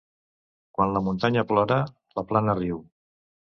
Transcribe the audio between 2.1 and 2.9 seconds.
la plana riu.